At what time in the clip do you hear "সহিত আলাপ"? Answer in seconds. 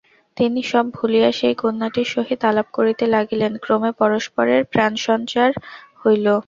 2.15-2.67